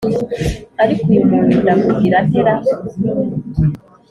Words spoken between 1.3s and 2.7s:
muntu ndamugira nte ra!